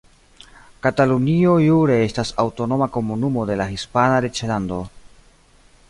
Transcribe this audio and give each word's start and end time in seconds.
Katalunio 0.85 1.51
jure 1.65 1.97
estas 2.05 2.33
aŭtonoma 2.45 2.89
komunumo 2.97 3.47
de 3.51 3.59
la 3.63 3.69
Hispana 3.75 4.25
reĝlando. 4.27 4.85